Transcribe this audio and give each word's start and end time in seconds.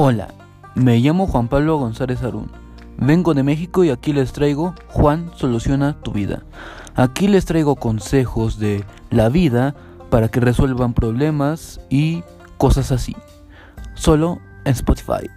Hola, 0.00 0.28
me 0.76 1.00
llamo 1.00 1.26
Juan 1.26 1.48
Pablo 1.48 1.76
González 1.76 2.22
Arún. 2.22 2.52
Vengo 2.98 3.34
de 3.34 3.42
México 3.42 3.82
y 3.82 3.90
aquí 3.90 4.12
les 4.12 4.32
traigo 4.32 4.76
Juan 4.90 5.32
Soluciona 5.34 6.00
tu 6.02 6.12
vida. 6.12 6.44
Aquí 6.94 7.26
les 7.26 7.46
traigo 7.46 7.74
consejos 7.74 8.60
de 8.60 8.84
la 9.10 9.28
vida 9.28 9.74
para 10.08 10.28
que 10.28 10.38
resuelvan 10.38 10.94
problemas 10.94 11.80
y 11.90 12.22
cosas 12.58 12.92
así. 12.92 13.16
Solo 13.94 14.38
en 14.64 14.70
Spotify. 14.70 15.28